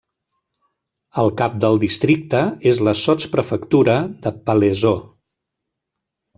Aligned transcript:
El 1.23 1.29
cap 1.41 1.59
del 1.65 1.77
districte 1.83 2.41
és 2.73 2.81
la 2.89 2.95
sotsprefectura 3.03 4.01
de 4.27 4.35
Palaiseau. 4.51 5.01